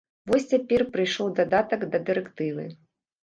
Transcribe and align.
Вось 0.29 0.45
цяпер 0.55 0.81
прыйшоў 0.95 1.29
дадатак 1.39 1.85
да 1.91 2.01
дырэктывы. 2.07 2.65